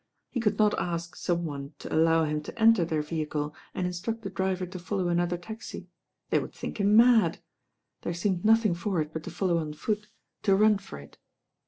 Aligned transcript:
He 0.31 0.39
could 0.39 0.57
not 0.57 0.73
ask 0.79 1.15
some 1.15 1.45
one 1.45 1.75
to 1.77 1.93
allow 1.93 2.25
hmi 2.25 2.41
to 2.45 2.59
enter 2.59 2.83
their 2.83 3.03
vehicle, 3.03 3.53
and 3.75 3.85
instruct 3.85 4.23
the 4.23 4.31
driver 4.31 4.65
to 4.65 4.79
follow 4.79 5.09
another 5.09 5.37
taxi. 5.37 5.89
They 6.31 6.39
would 6.39 6.55
think 6.55 6.79
him 6.79 6.97
mad. 6.97 7.39
There 8.01 8.15
seemed 8.15 8.43
nothing 8.43 8.73
for 8.73 8.99
it 8.99 9.13
but 9.13 9.21
to 9.25 9.29
follow 9.29 9.59
on 9.59 9.73
foot, 9.73 10.07
to 10.41 10.55
run 10.55 10.79
for 10.79 10.97
it. 10.97 11.19